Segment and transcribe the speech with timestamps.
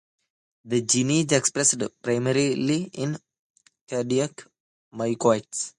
[0.65, 3.17] The gene is expressed primarily in
[3.87, 4.47] cardiac
[4.95, 5.69] myocytes.